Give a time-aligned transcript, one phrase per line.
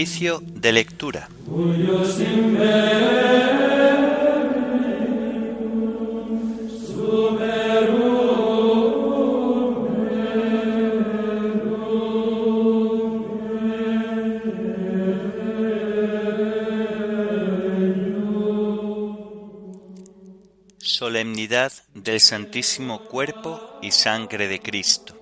[0.00, 1.28] De lectura.
[20.78, 25.19] Solemnidad del Santísimo Cuerpo y Sangre de Cristo.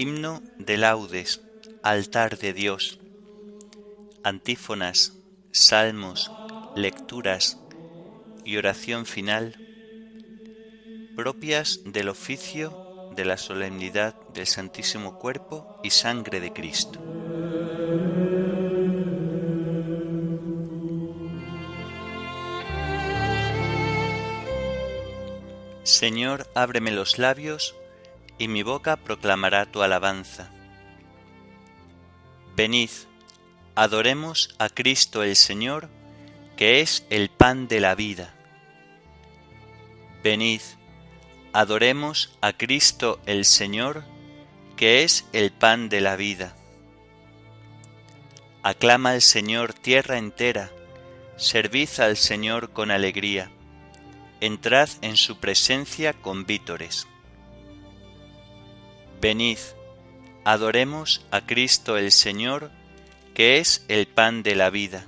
[0.00, 1.40] Himno de laudes,
[1.82, 3.00] altar de Dios.
[4.22, 5.14] Antífonas,
[5.50, 6.30] salmos,
[6.76, 7.58] lecturas
[8.44, 9.56] y oración final
[11.16, 17.00] propias del oficio de la solemnidad del Santísimo Cuerpo y Sangre de Cristo.
[25.82, 27.74] Señor, ábreme los labios
[28.38, 30.50] y mi boca proclamará tu alabanza.
[32.56, 32.90] Venid,
[33.74, 35.88] adoremos a Cristo el Señor,
[36.56, 38.34] que es el pan de la vida.
[40.22, 40.60] Venid,
[41.52, 44.04] adoremos a Cristo el Señor,
[44.76, 46.56] que es el pan de la vida.
[48.62, 50.70] Aclama al Señor tierra entera,
[51.36, 53.50] servid al Señor con alegría,
[54.40, 57.06] entrad en su presencia con vítores.
[59.20, 59.58] Venid,
[60.44, 62.70] adoremos a Cristo el Señor,
[63.34, 65.06] que es el pan de la vida.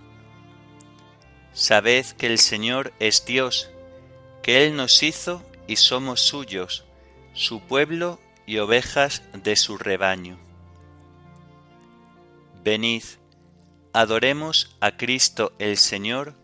[1.53, 3.71] Sabed que el Señor es Dios,
[4.43, 6.85] que Él nos hizo y somos suyos,
[7.35, 10.41] su pueblo y ovejas de su rebaño.
[12.65, 13.05] Venid,
[13.93, 16.35] adoremos a Cristo el Señor,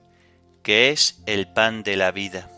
[0.63, 2.49] que es el pan de la vida.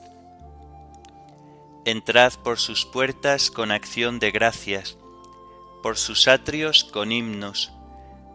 [1.87, 4.98] Entrad por sus puertas con acción de gracias,
[5.83, 7.73] por sus atrios con himnos,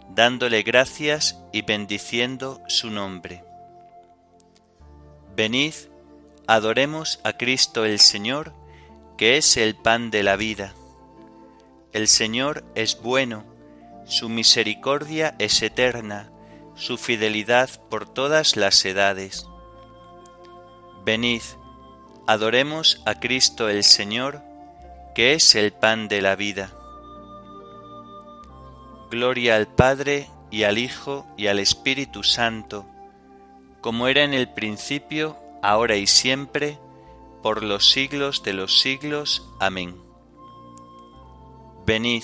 [0.09, 3.43] dándole gracias y bendiciendo su nombre.
[5.35, 5.73] Venid,
[6.47, 8.53] adoremos a Cristo el Señor,
[9.17, 10.73] que es el pan de la vida.
[11.91, 13.45] El Señor es bueno,
[14.05, 16.31] su misericordia es eterna,
[16.75, 19.47] su fidelidad por todas las edades.
[21.05, 21.41] Venid,
[22.25, 24.41] Adoremos a Cristo el Señor,
[25.13, 26.71] que es el pan de la vida.
[29.13, 32.83] Gloria al Padre y al Hijo y al Espíritu Santo,
[33.79, 36.79] como era en el principio, ahora y siempre,
[37.43, 39.47] por los siglos de los siglos.
[39.59, 40.01] Amén.
[41.85, 42.23] Venid,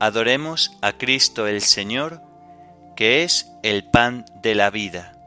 [0.00, 2.20] adoremos a Cristo el Señor,
[2.96, 5.19] que es el pan de la vida.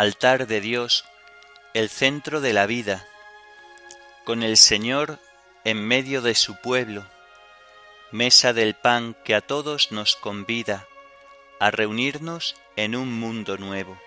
[0.00, 1.04] Altar de Dios,
[1.74, 3.06] el centro de la vida,
[4.24, 5.18] con el Señor
[5.62, 7.04] en medio de su pueblo,
[8.10, 10.86] mesa del pan que a todos nos convida
[11.58, 14.00] a reunirnos en un mundo nuevo.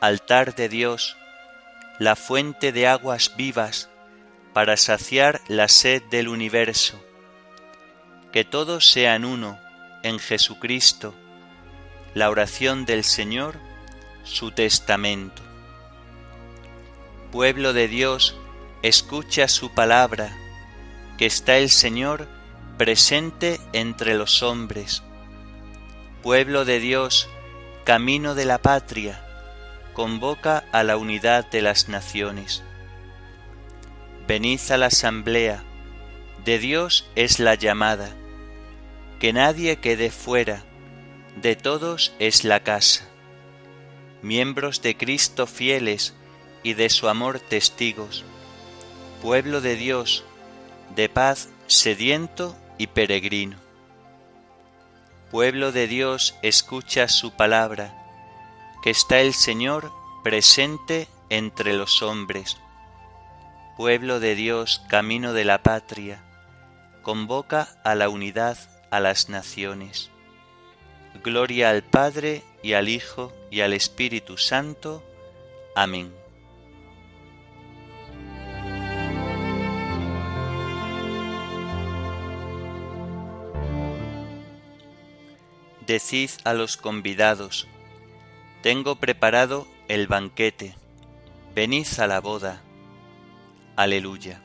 [0.00, 1.18] Altar de Dios,
[1.98, 3.90] la fuente de aguas vivas
[4.54, 6.98] para saciar la sed del universo.
[8.32, 9.60] Que todos sean uno
[10.02, 11.14] en Jesucristo,
[12.14, 13.68] la oración del Señor
[14.30, 15.42] su testamento.
[17.32, 18.36] Pueblo de Dios,
[18.82, 20.36] escucha su palabra,
[21.18, 22.28] que está el Señor
[22.78, 25.02] presente entre los hombres.
[26.22, 27.28] Pueblo de Dios,
[27.84, 29.24] camino de la patria,
[29.94, 32.62] convoca a la unidad de las naciones.
[34.28, 35.64] Venid a la asamblea,
[36.44, 38.14] de Dios es la llamada,
[39.18, 40.62] que nadie quede fuera,
[41.42, 43.09] de todos es la casa
[44.22, 46.14] miembros de Cristo fieles
[46.62, 48.24] y de su amor testigos,
[49.22, 50.24] pueblo de Dios,
[50.94, 53.56] de paz sediento y peregrino.
[55.30, 57.94] Pueblo de Dios, escucha su palabra,
[58.82, 59.92] que está el Señor
[60.24, 62.56] presente entre los hombres.
[63.76, 66.20] Pueblo de Dios, camino de la patria,
[67.02, 68.58] convoca a la unidad
[68.90, 70.10] a las naciones.
[71.22, 75.02] Gloria al Padre y al Hijo y al Espíritu Santo.
[75.74, 76.12] Amén.
[85.86, 87.66] Decid a los convidados,
[88.62, 90.76] tengo preparado el banquete,
[91.54, 92.62] venid a la boda.
[93.74, 94.40] Aleluya.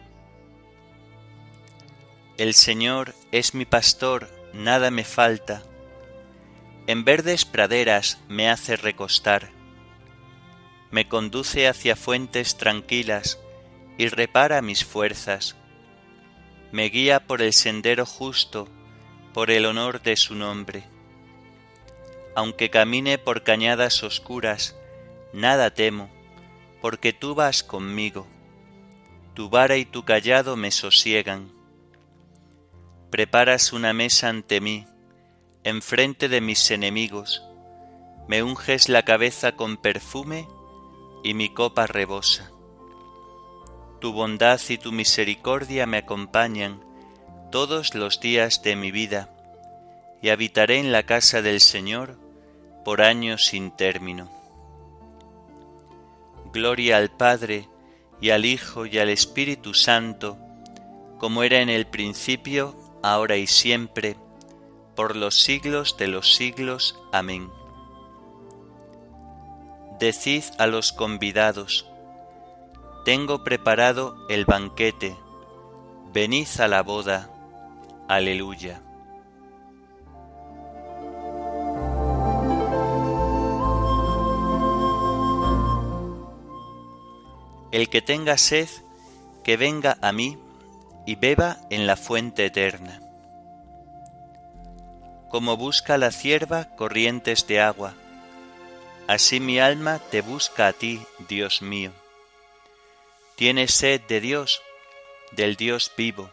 [2.38, 5.64] El Señor es mi pastor, nada me falta
[6.88, 9.50] En verdes praderas me hace recostar,
[10.92, 13.40] me conduce hacia fuentes tranquilas
[13.98, 15.56] y repara mis fuerzas.
[16.72, 18.68] Me guía por el sendero justo,
[19.34, 20.84] por el honor de su nombre.
[22.36, 24.76] Aunque camine por cañadas oscuras,
[25.34, 26.10] nada temo,
[26.82, 28.28] porque tú vas conmigo.
[29.34, 31.52] Tu vara y tu callado me sosiegan.
[33.10, 34.86] Preparas una mesa ante mí,
[35.66, 37.44] enfrente de mis enemigos,
[38.28, 40.48] me unges la cabeza con perfume
[41.24, 42.52] y mi copa rebosa.
[44.00, 46.86] Tu bondad y tu misericordia me acompañan
[47.52, 49.32] todos los días de mi vida,
[50.22, 52.20] y habitaré en la casa del Señor
[52.84, 54.30] por años sin término.
[56.54, 57.68] Gloria al Padre,
[58.22, 60.38] y al Hijo, y al Espíritu Santo,
[61.18, 64.16] como era en el principio, ahora y siempre,
[64.96, 67.00] por los siglos de los siglos.
[67.12, 67.52] Amén.
[70.00, 71.88] Decid a los convidados,
[73.06, 75.16] tengo preparado el banquete,
[76.14, 77.30] venid a la boda.
[78.08, 78.82] Aleluya.
[87.72, 88.70] El que tenga sed,
[89.44, 90.38] que venga a mí
[91.06, 93.05] y beba en la fuente eterna
[95.36, 97.94] como busca la cierva corrientes de agua.
[99.06, 101.92] Así mi alma te busca a ti, Dios mío.
[103.36, 104.62] Tienes sed de Dios,
[105.32, 106.32] del Dios vivo.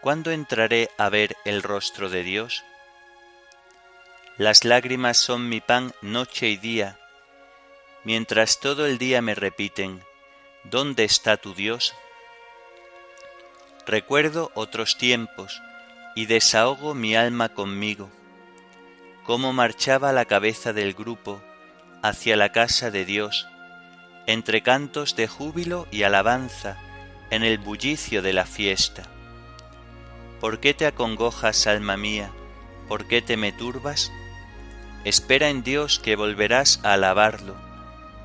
[0.00, 2.62] ¿Cuándo entraré a ver el rostro de Dios?
[4.38, 6.96] Las lágrimas son mi pan noche y día,
[8.04, 10.00] mientras todo el día me repiten,
[10.62, 11.92] ¿dónde está tu Dios?
[13.84, 15.60] Recuerdo otros tiempos,
[16.20, 18.10] y desahogo mi alma conmigo,
[19.24, 21.40] cómo marchaba la cabeza del grupo
[22.02, 23.48] hacia la casa de Dios,
[24.26, 26.76] entre cantos de júbilo y alabanza,
[27.30, 29.04] en el bullicio de la fiesta.
[30.42, 32.30] ¿Por qué te acongojas, alma mía?
[32.86, 34.12] ¿Por qué te me turbas?
[35.04, 37.54] Espera en Dios que volverás a alabarlo.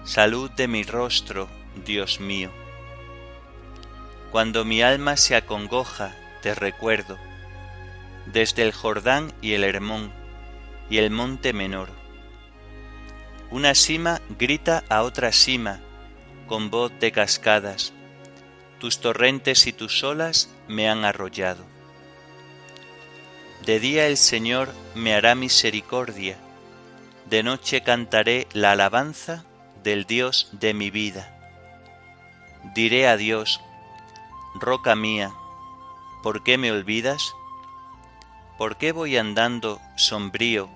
[0.03, 1.47] Salud de mi rostro,
[1.86, 2.51] Dios mío.
[4.33, 7.18] Cuando mi alma se acongoja, te recuerdo
[8.25, 10.12] desde el Jordán y el Hermón
[10.89, 11.89] y el monte menor.
[13.51, 15.80] Una cima grita a otra cima
[16.48, 17.94] con voz de cascadas.
[18.80, 21.63] Tus torrentes y tus olas me han arrollado.
[23.66, 26.38] De día el Señor me hará misericordia,
[27.30, 29.44] de noche cantaré la alabanza
[29.83, 31.31] del Dios de mi vida.
[32.75, 33.62] Diré a Dios,
[34.56, 35.31] Roca mía,
[36.21, 37.33] ¿por qué me olvidas?
[38.57, 40.69] ¿Por qué voy andando sombrío,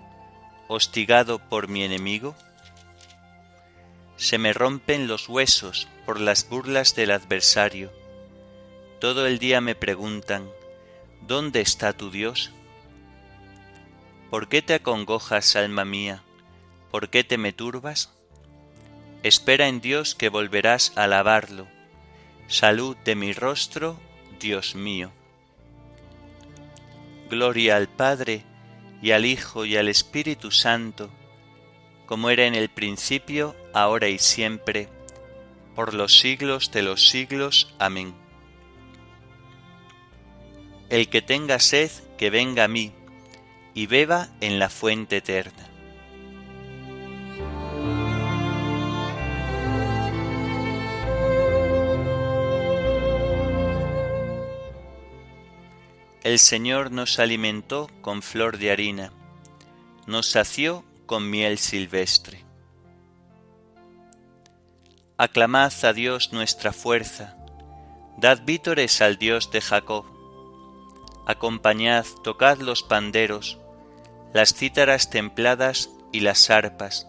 [0.67, 2.35] hostigado por mi enemigo?
[4.17, 7.89] Se me rompen los huesos por las burlas del adversario.
[8.99, 10.49] Todo el día me preguntan,
[11.21, 12.51] ¿dónde está tu Dios?
[14.29, 16.21] ¿Por qué te acongojas, alma mía?
[16.91, 18.11] ¿Por qué te me turbas?
[19.23, 21.65] Espera en Dios que volverás a alabarlo.
[22.49, 23.97] Salud de mi rostro,
[24.37, 25.13] Dios mío.
[27.29, 28.43] Gloria al Padre,
[29.01, 31.09] y al Hijo, y al Espíritu Santo,
[32.05, 34.89] como era en el principio, ahora y siempre,
[35.75, 37.73] por los siglos de los siglos.
[37.77, 38.15] Amén.
[40.89, 42.91] El que tenga sed, que venga a mí,
[43.75, 45.68] y beba en la fuente eterna.
[56.29, 59.11] El Señor nos alimentó con flor de harina,
[60.05, 62.45] nos sació con miel silvestre.
[65.17, 67.35] Aclamad a Dios nuestra fuerza,
[68.19, 70.05] dad vítores al Dios de Jacob.
[71.25, 73.57] Acompañad, tocad los panderos,
[74.31, 77.07] las cítaras templadas y las arpas.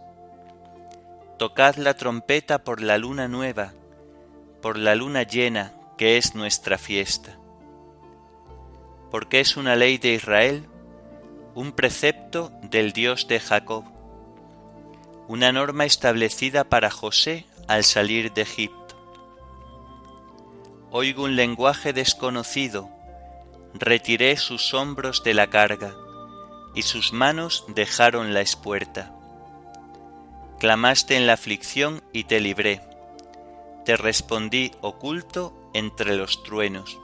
[1.38, 3.74] Tocad la trompeta por la luna nueva,
[4.62, 7.39] por la luna llena que es nuestra fiesta
[9.10, 10.66] porque es una ley de Israel,
[11.54, 13.84] un precepto del Dios de Jacob,
[15.26, 18.96] una norma establecida para José al salir de Egipto.
[20.90, 22.88] Oigo un lenguaje desconocido,
[23.74, 25.94] retiré sus hombros de la carga,
[26.74, 29.12] y sus manos dejaron la espuerta.
[30.60, 32.80] Clamaste en la aflicción y te libré,
[33.84, 36.98] te respondí oculto entre los truenos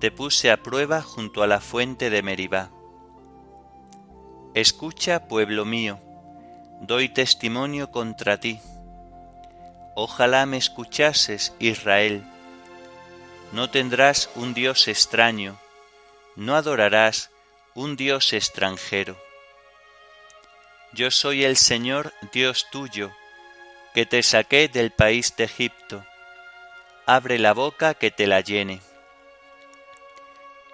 [0.00, 2.70] te puse a prueba junto a la fuente de Meribá.
[4.54, 5.98] Escucha, pueblo mío,
[6.80, 8.60] doy testimonio contra ti.
[9.96, 12.22] Ojalá me escuchases, Israel.
[13.52, 15.58] No tendrás un Dios extraño,
[16.36, 17.30] no adorarás
[17.74, 19.16] un Dios extranjero.
[20.92, 23.10] Yo soy el Señor Dios tuyo,
[23.94, 26.04] que te saqué del país de Egipto.
[27.06, 28.80] Abre la boca que te la llene.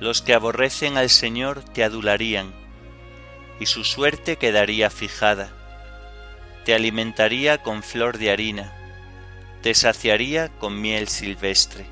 [0.00, 2.52] Los que aborrecen al Señor te adularían,
[3.60, 5.52] y su suerte quedaría fijada.
[6.64, 8.72] Te alimentaría con flor de harina,
[9.62, 11.84] te saciaría con miel silvestre.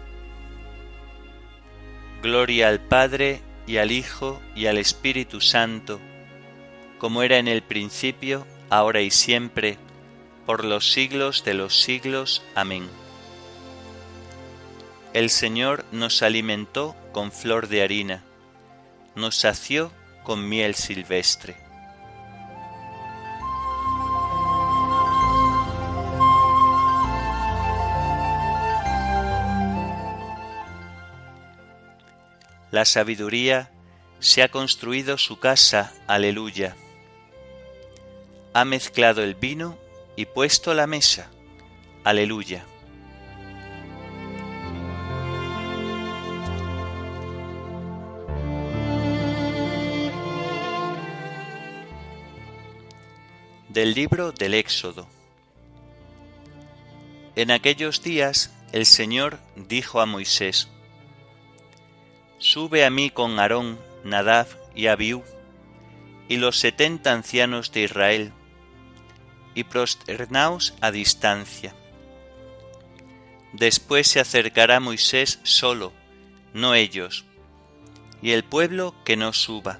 [2.23, 6.01] Gloria al Padre y al Hijo y al Espíritu Santo,
[6.99, 9.77] como era en el principio, ahora y siempre,
[10.47, 12.43] por los siglos de los siglos.
[12.55, 12.89] Amén.
[15.13, 18.25] El Señor nos alimentó con flor de harina,
[19.15, 19.91] nos sació
[20.23, 21.57] con miel silvestre.
[32.71, 33.71] La sabiduría
[34.21, 36.77] se ha construido su casa, aleluya.
[38.53, 39.79] Ha mezclado el vino
[40.17, 41.31] y puesto la mesa,
[42.05, 42.67] aleluya.
[53.79, 55.07] Del libro del Éxodo.
[57.37, 60.69] En aquellos días el Señor dijo a Moisés,
[62.39, 65.23] Sube a mí con Aarón, Nadab y Abiú,
[66.29, 68.33] y los setenta ancianos de Israel,
[69.55, 71.73] y prosternaos a distancia.
[73.53, 75.93] Después se acercará Moisés solo,
[76.53, 77.27] no ellos,
[78.23, 79.79] y el pueblo que no suba.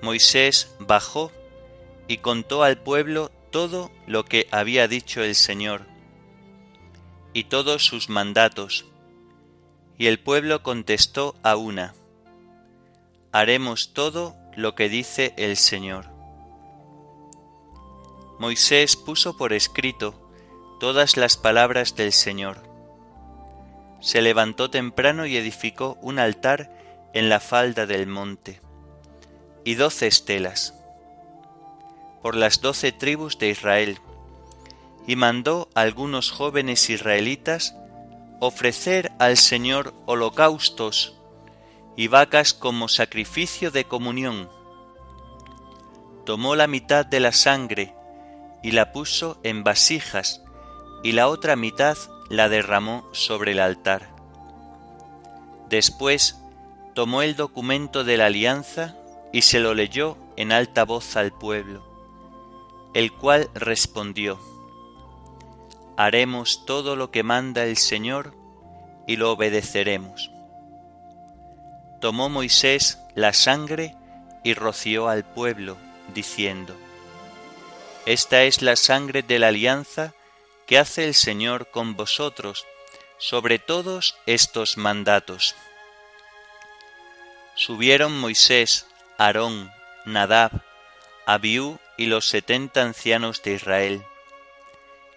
[0.00, 1.32] Moisés bajó
[2.10, 5.86] y contó al pueblo todo lo que había dicho el Señor
[7.32, 8.84] y todos sus mandatos.
[9.96, 11.94] Y el pueblo contestó a una,
[13.30, 16.06] haremos todo lo que dice el Señor.
[18.40, 20.32] Moisés puso por escrito
[20.80, 22.60] todas las palabras del Señor.
[24.00, 26.76] Se levantó temprano y edificó un altar
[27.14, 28.60] en la falda del monte,
[29.64, 30.74] y doce estelas
[32.22, 33.98] por las doce tribus de Israel,
[35.06, 37.74] y mandó a algunos jóvenes israelitas
[38.40, 41.16] ofrecer al Señor holocaustos
[41.96, 44.48] y vacas como sacrificio de comunión.
[46.24, 47.94] Tomó la mitad de la sangre
[48.62, 50.42] y la puso en vasijas,
[51.02, 51.96] y la otra mitad
[52.28, 54.08] la derramó sobre el altar.
[55.68, 56.38] Después
[56.94, 58.96] tomó el documento de la alianza
[59.32, 61.89] y se lo leyó en alta voz al pueblo
[62.94, 64.38] el cual respondió,
[65.96, 68.34] Haremos todo lo que manda el Señor
[69.06, 70.30] y lo obedeceremos.
[72.00, 73.94] Tomó Moisés la sangre
[74.42, 75.76] y roció al pueblo,
[76.14, 76.74] diciendo,
[78.06, 80.14] Esta es la sangre de la alianza
[80.66, 82.64] que hace el Señor con vosotros
[83.18, 85.54] sobre todos estos mandatos.
[87.54, 88.86] Subieron Moisés,
[89.18, 89.70] Aarón,
[90.06, 90.62] Nadab,
[91.26, 94.02] Abiú y los setenta ancianos de Israel,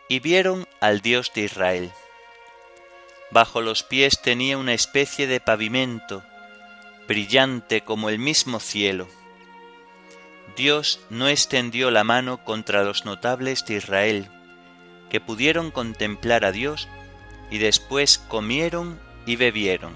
[0.10, 1.94] y vieron al Dios de Israel.
[3.32, 6.24] Bajo los pies tenía una especie de pavimento,
[7.08, 9.08] brillante como el mismo cielo.
[10.58, 14.30] Dios no extendió la mano contra los notables de Israel,
[15.10, 16.90] que pudieron contemplar a Dios
[17.50, 19.94] y después comieron y bebieron.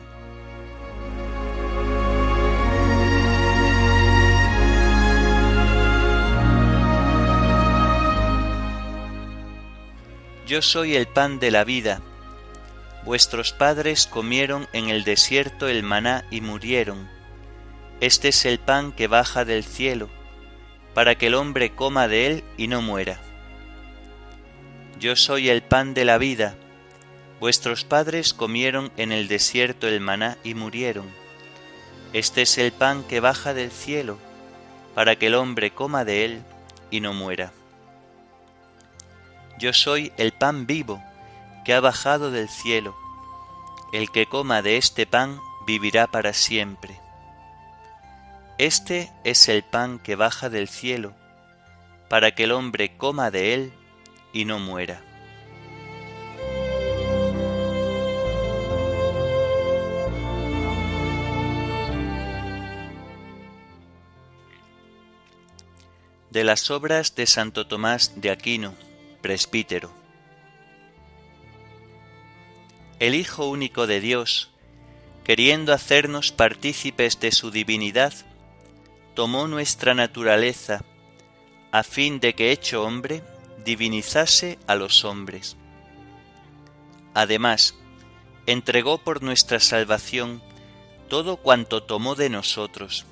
[10.48, 12.00] Yo soy el pan de la vida.
[13.04, 17.10] Vuestros padres comieron en el desierto el maná y murieron.
[18.00, 20.08] Este es el pan que baja del cielo,
[20.94, 23.20] para que el hombre coma de él y no muera.
[25.01, 26.56] Yo soy el pan de la vida.
[27.42, 31.08] Vuestros padres comieron en el desierto el maná y murieron.
[32.13, 34.18] Este es el pan que baja del cielo,
[34.96, 36.42] para que el hombre coma de él
[36.89, 37.51] y no muera.
[39.58, 41.04] Yo soy el pan vivo
[41.66, 42.96] que ha bajado del cielo.
[43.92, 47.00] El que coma de este pan vivirá para siempre.
[48.60, 51.14] Este es el pan que baja del cielo,
[52.10, 53.74] para que el hombre coma de él
[54.32, 55.02] y no muera.
[66.30, 68.74] De las obras de Santo Tomás de Aquino,
[73.00, 74.50] El Hijo único de Dios,
[75.24, 78.13] queriendo hacernos partícipes de su divinidad,
[79.13, 80.84] tomó nuestra naturaleza,
[81.72, 83.24] a fin de que hecho hombre,
[83.63, 85.57] divinizase a los hombres.
[87.13, 87.75] Además,
[88.46, 90.41] entregó por nuestra salvación
[91.10, 93.05] todo cuanto tomó de nosotros,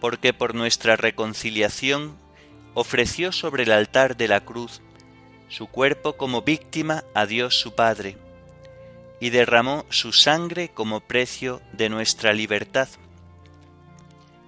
[0.00, 2.16] porque por nuestra reconciliación
[2.74, 4.80] ofreció sobre el altar de la cruz
[5.48, 8.16] su cuerpo como víctima a Dios su Padre,
[9.20, 12.88] y derramó su sangre como precio de nuestra libertad,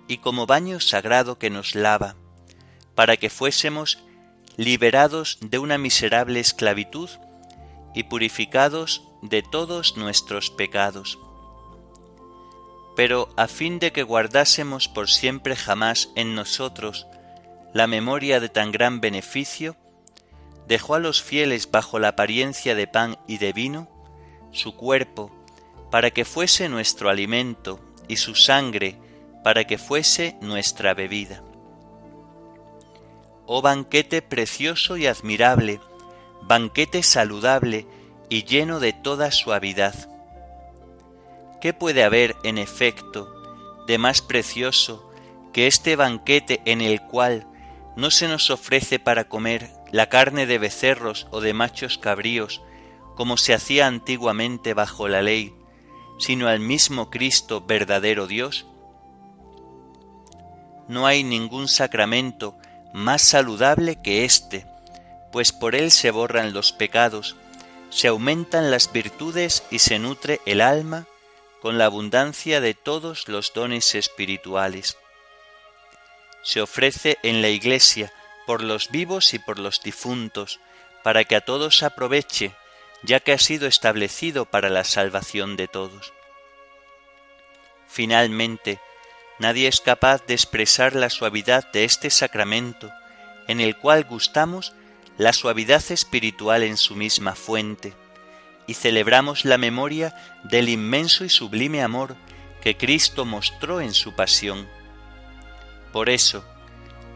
[0.07, 2.15] y como baño sagrado que nos lava,
[2.95, 3.99] para que fuésemos
[4.57, 7.11] liberados de una miserable esclavitud
[7.95, 11.19] y purificados de todos nuestros pecados.
[12.95, 17.07] Pero a fin de que guardásemos por siempre jamás en nosotros
[17.73, 19.77] la memoria de tan gran beneficio,
[20.69, 23.89] dejó a los fieles bajo la apariencia de pan y de vino
[24.53, 25.31] su cuerpo
[25.91, 28.99] para que fuese nuestro alimento y su sangre
[29.43, 31.43] para que fuese nuestra bebida.
[33.47, 35.81] Oh banquete precioso y admirable,
[36.43, 37.87] banquete saludable
[38.29, 40.13] y lleno de toda suavidad
[41.63, 43.33] ¿Qué puede haber, en efecto,
[43.87, 45.09] de más precioso
[45.53, 47.47] que este banquete en el cual
[47.97, 52.63] no se nos ofrece para comer la carne de becerros o de machos cabríos,
[53.17, 55.55] como se hacía antiguamente bajo la ley,
[56.19, 58.67] sino al mismo Cristo verdadero Dios?
[60.89, 62.57] No hay ningún sacramento
[62.93, 64.67] más saludable que éste,
[65.31, 67.37] pues por él se borran los pecados,
[67.91, 71.07] se aumentan las virtudes y se nutre el alma
[71.61, 74.97] con la abundancia de todos los dones espirituales.
[76.43, 78.13] Se ofrece en la Iglesia
[78.47, 80.61] por los vivos y por los difuntos,
[81.03, 82.55] para que a todos aproveche,
[83.03, 86.13] ya que ha sido establecido para la salvación de todos.
[87.89, 88.81] Finalmente,
[89.39, 92.91] nadie es capaz de expresar la suavidad de este sacramento,
[93.49, 94.73] en el cual gustamos
[95.19, 97.93] la suavidad espiritual en su misma fuente,
[98.67, 102.17] y celebramos la memoria del inmenso y sublime amor
[102.63, 104.69] que Cristo mostró en su pasión.
[105.93, 106.45] Por eso,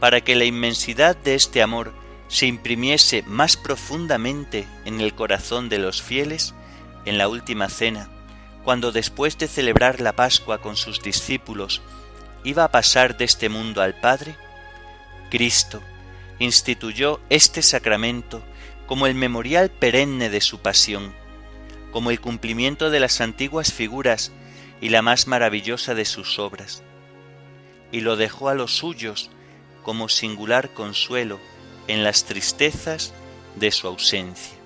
[0.00, 1.94] para que la inmensidad de este amor
[2.28, 6.54] se imprimiese más profundamente en el corazón de los fieles,
[7.04, 8.08] en la última cena,
[8.64, 11.82] cuando después de celebrar la Pascua con sus discípulos
[12.44, 14.36] iba a pasar de este mundo al Padre,
[15.30, 15.80] Cristo
[16.38, 18.42] instituyó este sacramento
[18.86, 21.14] como el memorial perenne de su pasión
[21.96, 24.30] como el cumplimiento de las antiguas figuras
[24.82, 26.82] y la más maravillosa de sus obras,
[27.92, 29.30] y lo dejó a los suyos
[29.82, 31.38] como singular consuelo
[31.88, 33.12] en las tristezas
[33.56, 34.56] de su ausencia.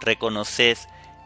[0.00, 0.78] Reconoced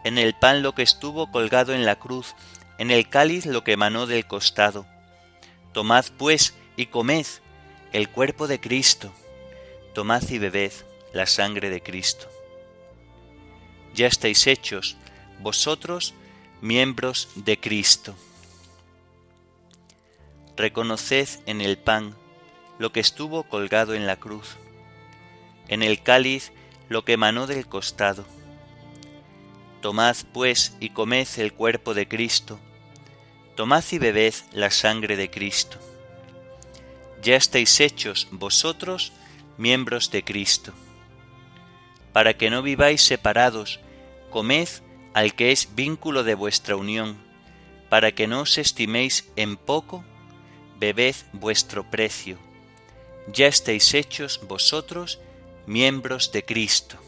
[0.05, 2.35] en el pan lo que estuvo colgado en la cruz
[2.79, 4.87] en el cáliz lo que emanó del costado.
[5.73, 7.27] Tomad pues y comed
[7.93, 9.13] el cuerpo de Cristo,
[9.95, 10.73] tomad y bebed
[11.13, 12.29] la sangre de Cristo.
[13.95, 14.97] Ya estáis hechos,
[15.41, 16.15] vosotros,
[16.61, 18.15] miembros de Cristo.
[20.57, 22.15] Reconoced en el pan
[22.79, 24.57] lo que estuvo colgado en la cruz,
[25.69, 26.53] en el cáliz
[26.89, 28.27] lo que emanó del costado
[29.85, 32.59] Tomad pues y comed el cuerpo de Cristo,
[33.55, 35.77] tomad y bebed la sangre de Cristo.
[37.23, 39.13] Ya estáis hechos vosotros
[39.59, 40.73] miembros de Cristo.
[42.13, 43.81] Para que no viváis separados,
[44.31, 44.69] comed
[45.15, 47.17] al que es vínculo de vuestra unión,
[47.89, 50.05] para que no os estiméis en poco,
[50.79, 52.39] bebed vuestro precio.
[53.33, 55.21] Ya estáis hechos vosotros
[55.67, 56.99] miembros de Cristo.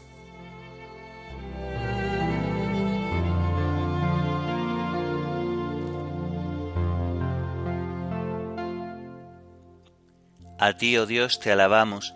[10.59, 12.15] A ti, oh Dios, te alabamos,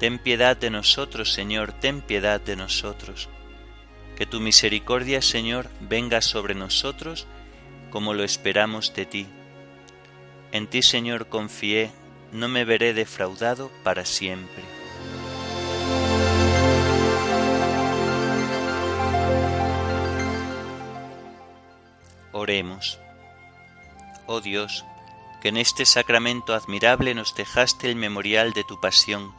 [0.00, 3.28] Ten piedad de nosotros, Señor, ten piedad de nosotros.
[4.16, 7.26] Que tu misericordia, Señor, venga sobre nosotros
[7.90, 9.26] como lo esperamos de ti.
[10.52, 11.90] En ti, Señor, confié
[12.32, 14.64] no me veré defraudado para siempre.
[22.32, 22.98] Oremos.
[24.26, 24.84] Oh Dios,
[25.42, 29.34] que en este sacramento admirable nos dejaste el memorial de tu pasión,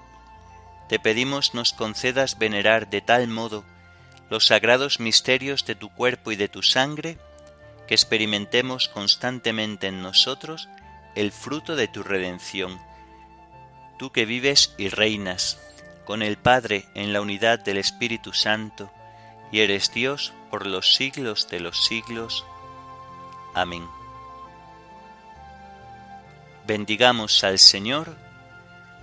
[0.92, 3.64] te pedimos nos concedas venerar de tal modo
[4.30, 7.18] los sagrados misterios de tu cuerpo y de tu sangre,
[7.88, 10.68] que experimentemos constantemente en nosotros
[11.16, 12.78] el fruto de tu redención.
[13.98, 15.62] Tú que vives y reinas
[16.04, 18.92] con el Padre en la unidad del Espíritu Santo,
[19.50, 22.46] y eres Dios por los siglos de los siglos.
[23.54, 23.88] Amén.
[26.68, 28.18] Bendigamos al Señor,